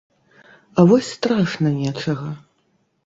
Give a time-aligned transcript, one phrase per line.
[0.79, 2.31] А вось страшна нечага.